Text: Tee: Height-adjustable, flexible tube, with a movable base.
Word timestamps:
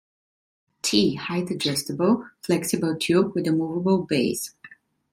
Tee: 0.81 1.13
Height-adjustable, 1.13 2.27
flexible 2.41 2.95
tube, 2.97 3.35
with 3.35 3.45
a 3.47 3.51
movable 3.51 4.01
base. 4.01 4.55